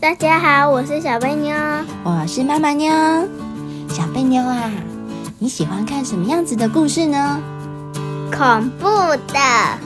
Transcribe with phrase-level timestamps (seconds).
[0.00, 1.52] 大家好，我是小贝妞。
[2.04, 2.88] 我是妈妈妞。
[3.88, 4.70] 小贝妞啊，
[5.40, 7.42] 你喜欢看什么样子的故事呢？
[8.30, 8.86] 恐怖
[9.26, 9.40] 的，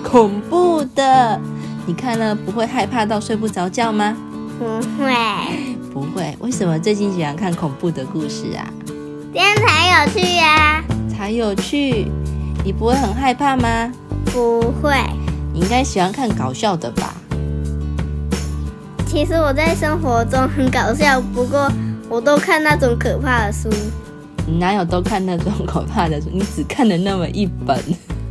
[0.04, 1.40] 恐怖的。
[1.86, 4.14] 你看了不会害怕到睡不着觉吗？
[4.58, 4.66] 不
[4.98, 6.36] 会，不会。
[6.40, 8.68] 为什么最近喜欢看恐怖的故事啊？
[9.32, 12.06] 这样才有趣呀、才有趣。
[12.62, 13.90] 你不会很害怕吗？
[14.26, 14.92] 不会。
[15.54, 17.14] 你应该喜欢看搞笑的吧？
[19.12, 21.70] 其实我在生活中很搞笑，不过
[22.08, 23.68] 我都看那种可怕的书。
[24.46, 26.30] 你哪有都看那种可怕的书？
[26.32, 27.78] 你只看了那么一本，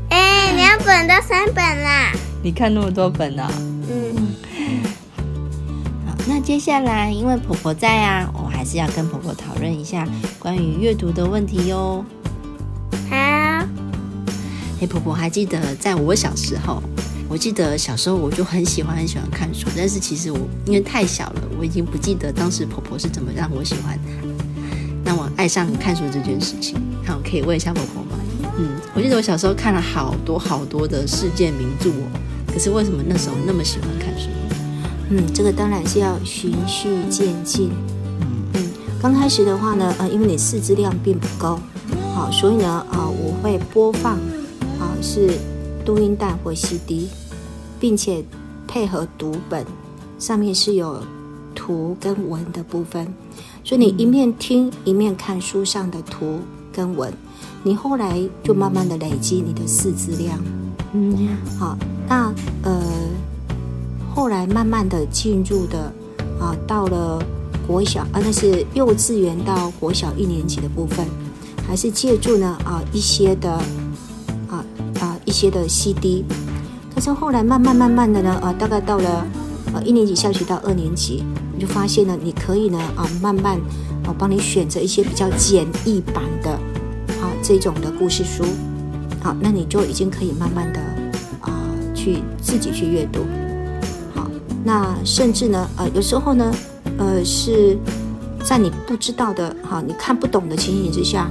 [0.09, 2.11] 哎，两本到三本啦。
[2.41, 3.47] 你看那么多本啊？
[3.91, 4.33] 嗯，
[6.07, 10.07] 好，那接下来因为婆婆在啊，我还是要跟婆婆讨论一下
[10.39, 12.03] 关于阅读的问题哟。
[13.07, 13.67] 好，哎，
[14.89, 16.81] 婆婆还记得在我小时候，
[17.31, 23.97] 我记得小时候我就很喜欢很喜欢看书，但是其实我因为太小了，我已经不记得当时婆婆是怎么让我喜欢
[25.05, 26.75] 让我爱上看书这件事情。
[27.05, 28.19] 好，可以问一下婆婆吗？
[28.57, 32.11] 嗯，我记得我小时候看了好多好多的世界名著哦，
[32.51, 34.27] 可是为什么那时候那么喜欢看书？
[35.11, 37.71] 嗯，这个当然是要循序渐进。
[38.55, 38.69] 嗯，
[39.01, 41.57] 刚开始的话呢，呃，因为你识字量并不高，
[42.13, 44.15] 好，所以呢，啊、我会播放
[44.81, 45.29] 啊是
[45.85, 47.07] 录音带或 CD，
[47.81, 48.23] 并且
[48.67, 49.65] 配合读本，
[50.19, 51.01] 上面是有
[51.55, 53.11] 图跟文的部分，
[53.63, 56.39] 所以你一面听一面看书上的图
[56.71, 57.11] 跟文，
[57.63, 60.39] 你后来就慢慢的累积你的识字量。
[60.93, 61.75] 嗯，好，
[62.07, 62.83] 那呃，
[64.13, 65.91] 后来慢慢的进入的
[66.39, 67.19] 啊，到了
[67.65, 71.07] 国小啊，那是幼稚园到国小一年级的部分，
[71.67, 73.51] 还是借助呢啊一些的
[74.49, 74.63] 啊
[74.99, 76.23] 啊一些的 CD，
[76.93, 79.25] 可是后来慢慢慢慢的呢啊，大概到了
[79.73, 83.57] 呃一年级下学到二年级，你就发现呢，你可以呢啊慢慢
[84.05, 86.51] 啊帮你选择一些比较简易版的
[87.21, 88.43] 啊这种的故事书。
[89.23, 90.79] 好，那你就已经可以慢慢的
[91.41, 91.63] 啊、
[91.93, 93.21] 去自己去阅读。
[94.15, 94.27] 好，
[94.63, 96.51] 那甚至呢，呃，有时候呢，
[96.97, 97.77] 呃，是
[98.43, 101.29] 在你不知道的哈、你看不懂的情形之下，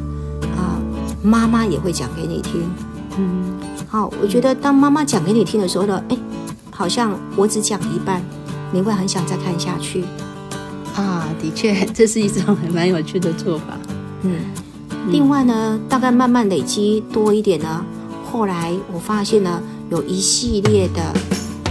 [0.57, 0.79] 啊、
[1.23, 2.63] 妈妈也会讲给你听。
[3.19, 3.59] 嗯，
[3.93, 6.17] 好，我觉得当妈妈讲给你听的时候呢，哎，
[6.71, 8.23] 好像我只讲一半，
[8.71, 10.05] 你会很想再看下去。
[10.95, 13.65] 啊，的确， 这是一种还蛮有趣的做法。
[14.23, 14.43] 嗯，
[15.09, 17.85] 另外呢，大概慢慢累积多一点呢，
[18.31, 21.13] 后来我发现呢，有一系列的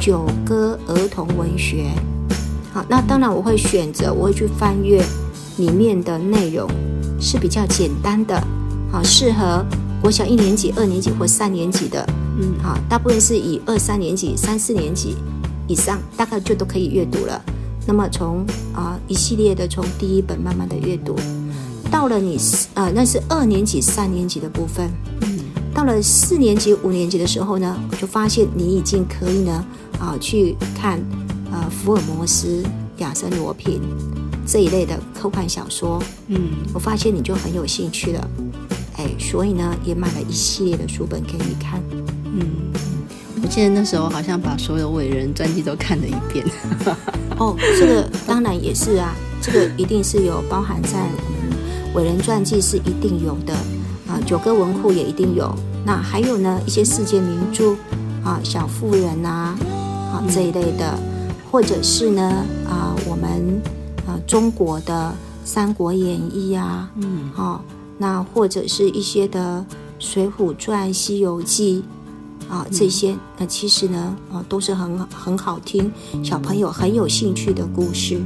[0.02, 1.90] 九歌儿童文学。
[2.74, 5.02] 好，那当然我会选择，我会去翻阅
[5.56, 6.70] 里面的内容
[7.18, 8.38] 是比较简单的，
[8.92, 9.64] 好，适合
[10.02, 12.06] 国小一年级、二年级或三年级的。
[12.40, 15.16] 嗯，好，大部分是以二三年级、三四年级
[15.68, 17.42] 以上，大概就都可以阅读了。
[17.86, 21.16] 那么从啊、一系列的从第一本慢慢的阅读，
[21.92, 24.90] 到了你四呃那是二年级、三年级的部分，
[25.22, 25.40] 嗯，
[25.74, 29.66] 到了四年级、五年级的时候呢，我就发现你已经可以呢
[30.00, 30.98] 啊、去看
[31.52, 32.64] 呃福尔摩斯、
[33.00, 33.82] 亚森罗平
[34.46, 38.30] 这一类的科幻小说，嗯，我发现你就很有兴趣了，
[39.00, 41.82] 哎，所以呢也买了一系列的书本给你看。
[42.26, 42.46] 嗯，
[43.42, 46.46] 我记得那时候好像把所有伟人传记都看了一遍。
[47.38, 53.54] 哦，这个当然也是啊，这个一定是有包含在我们伟人传记是一定有的
[54.06, 55.50] 啊，九歌文库也一定有。
[55.86, 57.72] 那还有呢，一些世界名著
[58.22, 59.58] 啊，小妇人呐
[60.12, 61.00] 啊这一类的，
[61.50, 62.22] 或者是呢
[62.68, 63.62] 啊我们
[64.06, 65.14] 啊中国的
[65.50, 67.62] 《三国演义》啊，嗯啊，
[68.00, 69.64] 那或者是一些的
[70.00, 71.84] 《水浒传》《西游记》
[72.52, 75.92] 啊，这些那其实呢，啊，都是很很好听，
[76.24, 78.20] 小朋友很有兴趣的故事。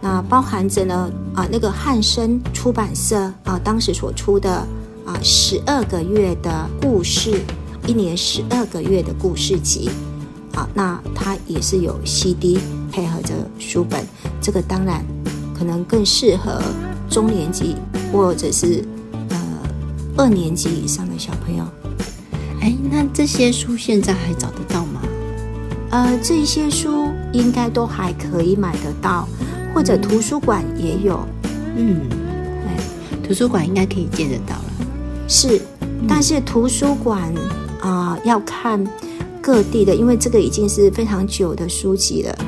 [0.00, 4.66] 那包含着呢，啊，那个汉声出版社啊，当时所出的
[5.04, 7.42] 啊十二个月的故事，
[7.86, 9.90] 一年十二个月的故事集。
[10.54, 12.58] 啊，那它也是有 CD
[12.90, 14.02] 配合着书本，
[14.40, 15.04] 这个当然
[15.54, 16.62] 可能更适合
[17.10, 17.76] 中年级
[18.10, 19.05] 或者是呃
[20.16, 21.64] 二年级以上的小朋友。
[22.60, 25.02] 哎，那这些书现在还找得到吗？
[25.90, 29.28] 呃，这些书应该都还可以买得到，
[29.72, 31.20] 或者图书馆也有。
[31.76, 32.00] 嗯，
[32.66, 32.76] 哎，
[33.22, 34.64] 图书馆应该可以借得到了。
[35.28, 35.60] 是，
[36.08, 37.32] 但是图书馆
[37.80, 38.84] 啊、要看
[39.40, 42.38] 各地的，因为这个已经是非常久的书籍了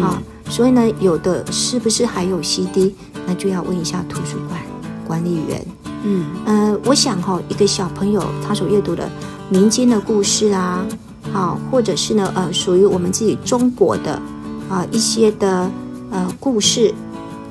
[0.00, 2.94] 啊、所以呢，有的是不是还有 CD，
[3.26, 4.60] 那就要问一下图书馆
[5.06, 5.64] 管理员。
[6.04, 9.08] 嗯呃，我想哈、一个小朋友他所阅读的
[9.48, 10.84] 民间的故事啊，
[11.32, 14.20] 好、或者是呢，呃，属于我们自己中国的
[14.68, 15.70] 啊、一些的
[16.10, 16.92] 呃故事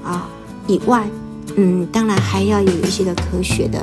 [0.03, 0.27] 啊
[0.67, 1.07] 以外，
[1.55, 3.79] 嗯，当然还要有一些的科学的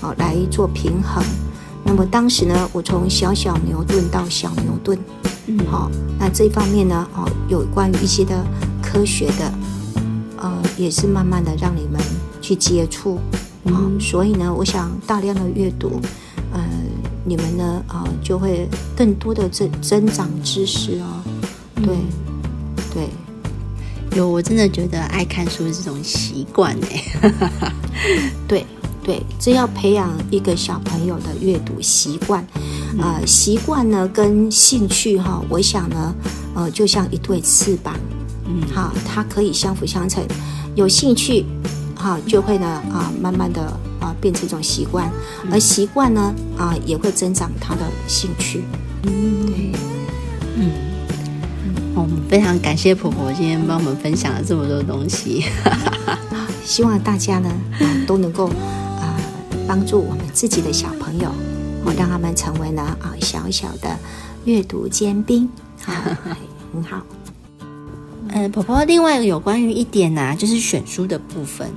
[0.00, 1.22] 啊来做平衡。
[1.84, 4.98] 那么当时呢，我从小小牛顿到小牛顿，
[5.46, 8.44] 嗯，好，那这方面呢，哦，有关于一些的
[8.82, 9.52] 科学的，
[10.36, 12.00] 呃，也是慢慢的让你们
[12.42, 13.18] 去接触，
[13.72, 16.00] 啊、嗯所以呢，我想大量的阅读，
[16.52, 16.60] 呃，
[17.24, 21.22] 你们呢，啊、就会更多的增增长知识哦，
[21.76, 21.96] 对，
[22.94, 23.08] 对，
[24.16, 27.32] 有，我真的觉得爱看书是这种习惯 哎。
[28.46, 28.64] 对
[29.02, 32.46] 对，这要培养一个小朋友的阅读习惯，
[32.98, 36.14] 呃，习惯呢跟兴趣哈、我想呢，
[36.54, 37.98] 呃，就像一对翅膀，
[38.46, 38.62] 嗯。
[38.74, 40.22] 好、它可以相辅相成，
[40.74, 41.44] 有兴趣，
[41.98, 43.62] 好、就会呢啊、慢慢的
[44.00, 45.10] 啊、变成一种习惯，
[45.50, 48.62] 而习惯呢啊、也会增长他的兴趣，
[49.02, 49.72] 嗯对，
[50.56, 50.72] 嗯，
[51.94, 55.44] 我们非常感谢婆婆今天帮我们分享了这么多东西。
[56.64, 57.50] 希望大家呢
[57.80, 59.18] 啊、都能够啊、
[59.66, 61.28] 帮助我们自己的小朋友，
[61.84, 63.96] 哦，让他们成为呢啊、小小的
[64.44, 65.48] 阅读尖兵，
[65.82, 65.92] 好、
[66.30, 66.36] 哎
[66.72, 67.02] 很好。
[68.38, 71.68] 呃，婆婆，另外有关于一点呢、就是选书的部分。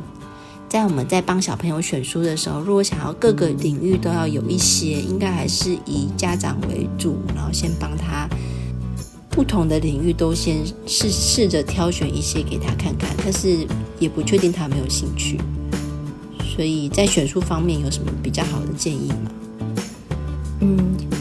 [0.69, 8.29] 在我们在帮小朋友选书的时候，如果想要各个领域都要有一些，应该还是以家长为主，然后先帮他
[9.31, 13.65] 不同的领域都先试试着挑选一些给他看看，但是
[13.97, 15.39] 也不确定他有没有兴趣。
[16.55, 19.31] 所以在选书方面有什么比较好的建议吗？
[20.59, 20.77] 嗯，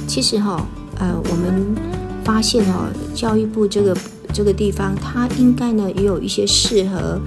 [0.06, 1.74] 其实哈、呃，我们
[2.22, 3.96] 发现哦，教育部这个
[4.32, 7.20] 这个地方，它应该呢也有一些适合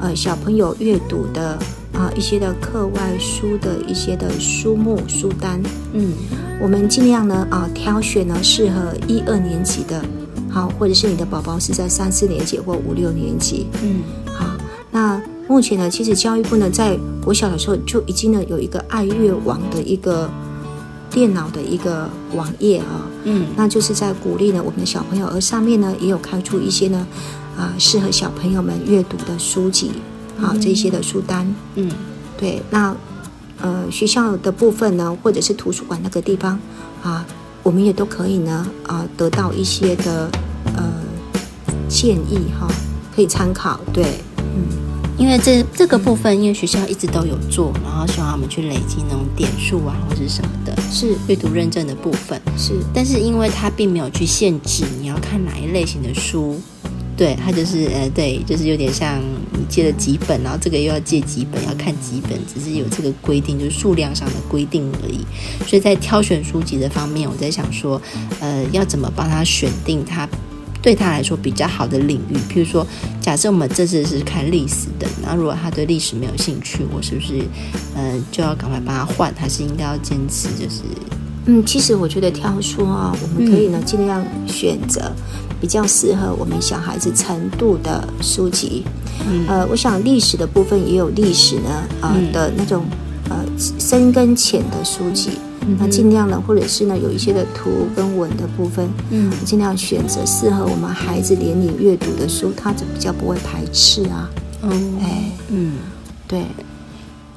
[0.00, 1.58] 呃小朋友阅读的
[1.92, 5.60] 啊、一些的课外书的一些的书目书单，
[5.92, 6.12] 嗯。
[6.60, 10.02] 我们尽量呢啊挑选呢适合一二年级的，
[10.50, 14.00] 好，或者是你的宝宝是在三四年级或五六年级，嗯。
[14.26, 14.56] 好，
[14.90, 20.30] 那目前呢，其实教育部呢在国小的时候就已经呢有一个爱乐网的一个
[21.16, 23.46] 电脑的一个网页啊、嗯。
[23.56, 27.06] 那就是在鼓励呢我们的小朋友，而上面呢也有开出一些呢
[27.56, 29.92] 啊、适合小朋友们阅读的书籍，
[30.38, 31.54] 啊、这些的书单。
[31.76, 31.90] 嗯。
[32.36, 32.94] 对，那
[33.62, 36.60] 呃学校的部分呢，或者是图书馆那个地方
[37.02, 37.24] 啊，
[37.62, 40.30] 我们也都可以呢啊得到一些的
[40.76, 40.84] 呃
[41.88, 42.68] 建议哈、
[43.14, 43.80] 可以参考。
[43.90, 44.04] 对，
[44.36, 44.84] 嗯。
[45.18, 52.40] 因为这这个部分，因为学校一直都有做，然后希望他们去累积那种点数啊，或者是什么的是阅读认证的部分。
[52.56, 56.60] 是，但是因为它并没有去限制你要看哪一类型的书，
[57.16, 59.20] 对，它就是呃，对，就是有点像
[59.52, 65.20] 你借了几本，然后这个又要借几本，要看几本，只是有这个规定，就是数量上的规定而已。
[65.66, 68.00] 所以在挑选书籍的方面，我在想说，
[68.40, 70.28] 呃，要怎么帮他选定他
[70.82, 72.36] 对他来说比较好的领域？
[72.52, 72.86] 譬如说，
[73.20, 77.42] 假设我们这次是看历史的，那如果他对历史没有兴趣，我是不是
[77.94, 79.34] 呃就要赶快帮他换？
[79.36, 80.82] 还是应该要坚持就是
[81.46, 85.12] 嗯，其实我觉得挑书啊，我们可以呢尽量选择
[85.60, 88.84] 比较适合我们小孩子程度的书籍。
[89.28, 92.84] 嗯呃，我想历史的部分也有历史呢，呃、嗯的那种
[93.28, 93.36] 呃
[93.78, 95.30] 深跟浅的书籍，
[95.78, 104.30] 那尽量呢，或者是呢有一些的图跟文的部分，嗯尽量选择适合我们孩子年龄阅读的书，他就比较不会排斥啊。
[104.62, 104.70] 哦
[105.02, 105.78] 哎，嗯。
[106.28, 106.40] 对，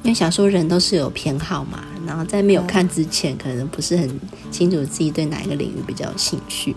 [0.02, 4.10] 因为小时候人都是有偏好嘛，然后在没有看之前，可能不是很
[4.50, 6.74] 清楚自己对哪一个领域比较有兴趣，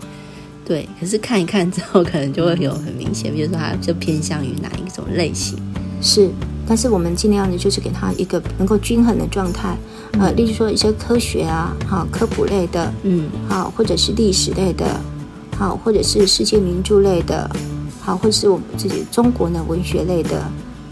[0.63, 0.87] 对。
[0.99, 5.57] 可是看一看之后，可能就会有很明显，比如说他就偏向于哪一种类型。
[6.01, 6.29] 是，
[6.67, 9.75] 但是我们尽量的就是给他一个能够均衡的状态，
[10.19, 14.85] 呃，例如说一些科学啊，哈，科普类的，嗯好，或者是历史类的，
[15.57, 17.49] 好，或者是世界名著类的，
[17.99, 20.43] 好，或者是我们自己中国呢文学类的，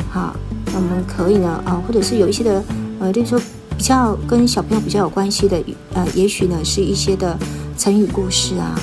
[0.09, 0.35] 好，
[0.67, 2.63] 那我们可以呢，啊，或者是有一些的，
[2.99, 3.39] 呃，例如说
[3.77, 5.63] 比较跟小朋友比较有关系的，
[5.93, 7.37] 呃，也许呢是一些的
[7.77, 8.75] 成语故事啊，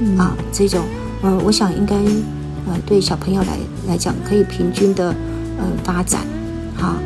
[0.00, 0.80] 嗯啊，这种，
[1.22, 1.96] 嗯、我想应该，
[2.66, 3.58] 呃，对小朋友来
[3.88, 5.08] 来讲，可以平均的，
[5.58, 6.20] 呃，发展，
[6.76, 6.96] 好，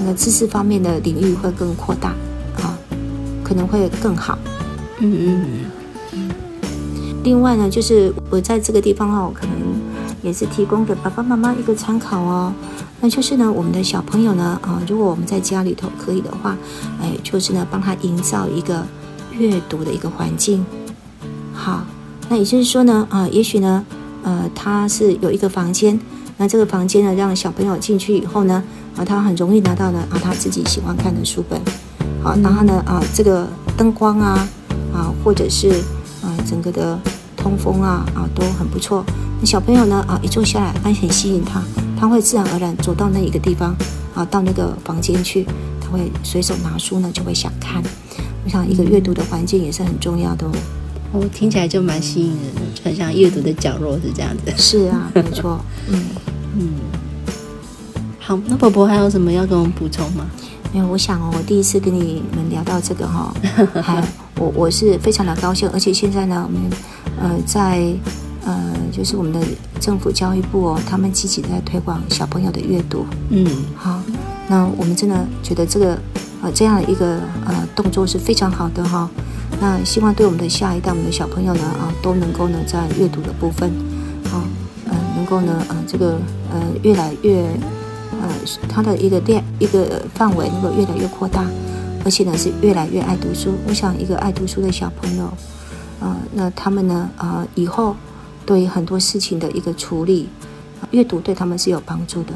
[0.00, 2.10] 那个知识方面的领域会更扩大，
[2.62, 2.76] 啊，
[3.42, 4.38] 可能会更好。
[4.98, 5.40] 嗯
[6.12, 6.30] 嗯
[7.22, 9.54] 另外呢，就是我在这个地方哦，可能
[10.22, 12.52] 也是提供给爸爸妈妈一个参考哦。
[13.00, 16.56] 那就是呢，我们的小朋友呢，啊、如果我们在家里头可以的话，
[17.00, 18.86] 哎，就是呢，帮他营造一个
[19.32, 20.64] 阅读的一个环境。
[21.52, 21.84] 好，
[22.28, 23.84] 那也就是说呢，啊、也许呢，
[24.22, 25.98] 呃，他是有一个房间，
[26.36, 28.62] 那这个房间呢，让小朋友进去以后呢，
[28.96, 31.60] 啊，他很容易拿到呢，啊，他自己喜欢看的书本。
[32.22, 34.48] 好，然后呢，啊，这个灯光啊，
[34.92, 35.70] 啊，或者是
[36.22, 36.98] 啊，整个的
[37.36, 39.04] 通风啊，啊，都很不错。
[39.40, 41.62] 那小朋友呢啊，一坐下来，哎，很吸引他，
[41.98, 43.76] 他会自然而然走到那一个地方
[44.14, 45.46] 啊，到那个房间去，
[45.80, 47.82] 他会随手拿书呢，就会想看。
[48.44, 50.52] 我想一个阅读的环境也是很重要的哦。
[51.14, 54.52] 哦，听起来就蛮吸引人的，就很像阅读的角落是这样子。
[54.56, 56.02] 是啊， 没错，嗯
[56.56, 56.68] 嗯。
[58.18, 60.26] 好，那婆婆还有什么要跟我们补充吗？
[60.72, 63.32] 没有，我想哦，我第一次跟你们聊到这个哈，
[63.80, 64.02] 还
[64.38, 66.68] 我我是非常的高兴，而且现在呢，我们
[67.20, 67.94] 呃在
[68.44, 69.40] 呃就是我们的
[69.78, 74.00] 政府教育部哦，他们积极在推广小朋友的阅读，嗯，好，
[74.48, 75.96] 那我们真的觉得这个
[76.42, 79.08] 呃这样一个呃动作是非常好的哈，
[79.60, 83.70] 那希望对我们的下一代，我们的小朋友呢啊都能够呢在阅读的部分，
[84.32, 84.44] 啊
[84.88, 86.18] 呃能够呢呃这个
[86.52, 87.46] 呃越来越。
[88.22, 88.30] 呃，
[88.70, 91.44] 他的一个量一个范围能够越来越扩大，
[92.04, 93.52] 而且呢是越来越爱读书。
[93.68, 95.24] 我想一个爱读书的小朋友，
[96.00, 97.94] 啊，那他们呢，啊，以后
[98.46, 100.28] 对于很多事情的一个处理，
[100.92, 102.32] 阅读对他们是有帮助的。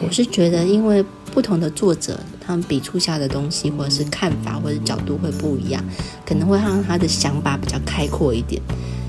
[0.00, 5.82] 我是觉得，因为不同的作者，他们笔触下的东西，或者是看法或者角度会不一样，
[6.26, 8.60] 可能会让他的想法比较开阔一点。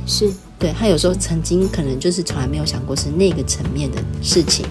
[0.07, 4.65] 是对他有时候曾经可能就是从来没有想过是那个层面的事情。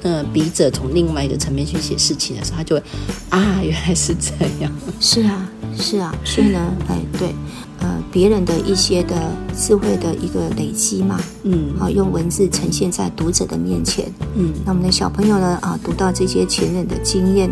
[0.00, 2.82] 那，笔者从另外一个层面去写事情的时候，他就会
[3.30, 4.30] 啊，原来是这
[4.62, 4.72] 样。
[5.00, 7.34] 是啊，是啊，所以呢，哎，对，
[7.80, 9.16] 呃，别人的一些的
[9.56, 17.50] 智慧的一个累积嘛，嗯，啊，用文字呈现在读者的面前，嗯，那我们的小朋友呢，啊，读到这些前人的经验，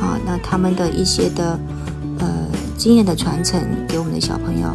[0.00, 1.58] 啊，那他们的一些的
[2.18, 2.28] 呃
[2.76, 4.68] 经验的传承，给我们的小朋友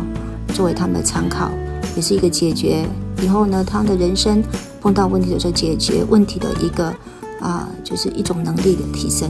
[0.53, 1.51] 作为他们的参考，
[1.96, 2.88] 也是一个解决
[3.22, 4.44] 以后呢，他的人生。
[4.82, 6.94] 碰到问题的时候，解决问题的一个
[7.41, 9.27] 啊，就是一种能力的提升。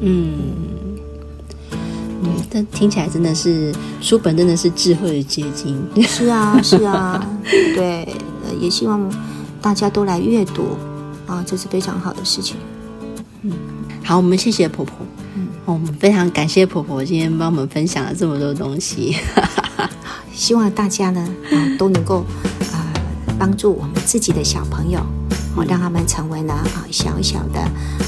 [0.00, 0.32] 嗯，
[2.22, 5.86] 嗯，但听起来真的是书本真的是智慧的结晶。
[6.00, 7.22] 是啊， 是啊，
[7.74, 8.08] 对，
[8.42, 9.06] 呃，也希望
[9.60, 10.62] 大家都来阅读
[11.26, 12.56] 啊，这是非常好的事情。
[13.42, 13.52] 嗯，
[14.02, 15.05] 好，我们谢谢婆婆。
[15.66, 19.16] 嗯，我们非常感谢婆婆今天帮我们分享了这么多东西。
[20.34, 22.24] 希望大家呢啊都能够
[22.72, 22.86] 啊。
[23.38, 24.98] 帮助我们自己的小朋友，
[25.54, 27.60] 哦，让他们成为了啊小小的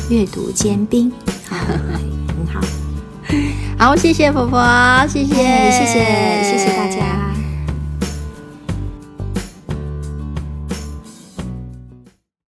[0.09, 1.13] 阅读尖兵，
[1.51, 1.61] 啊，
[2.35, 2.63] 很好。
[3.79, 4.59] 好，谢谢婆婆，
[5.07, 6.68] 谢谢，谢谢，谢谢。